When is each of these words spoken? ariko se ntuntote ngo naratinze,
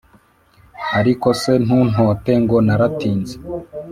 ariko 0.99 1.27
se 1.41 1.51
ntuntote 1.63 2.31
ngo 2.43 2.57
naratinze, 2.65 3.35